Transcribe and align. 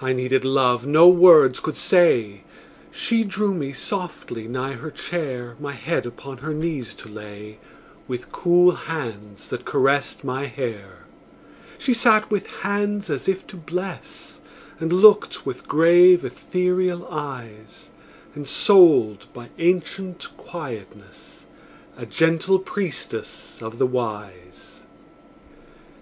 I 0.00 0.14
needed 0.14 0.42
love 0.42 0.86
no 0.86 1.06
words 1.06 1.60
could 1.60 1.76
say; 1.76 2.44
She 2.90 3.24
drew 3.24 3.52
me 3.52 3.74
softly 3.74 4.48
nigh 4.48 4.72
her 4.72 4.90
chair, 4.90 5.54
My 5.60 5.72
head 5.72 6.06
upon 6.06 6.38
her 6.38 6.54
knees 6.54 6.94
to 6.94 7.10
lay, 7.10 7.58
With 8.08 8.32
cool 8.32 8.70
hands 8.70 9.48
that 9.48 9.66
caressed 9.66 10.24
my 10.24 10.46
hair. 10.46 11.00
She 11.76 11.92
sat 11.92 12.30
with 12.30 12.46
hands 12.46 13.10
as 13.10 13.28
if 13.28 13.46
to 13.48 13.58
bless, 13.58 14.40
And 14.80 14.90
looked 14.90 15.44
with 15.44 15.68
grave, 15.68 16.24
ethereal 16.24 17.06
eyes; 17.10 17.90
Ensouled 18.34 19.26
by 19.34 19.50
ancient 19.58 20.26
quietness, 20.38 21.44
A 21.98 22.06
gentle 22.06 22.58
priestess 22.58 23.60
of 23.60 23.76
the 23.76 23.86
Wise. 23.86 24.84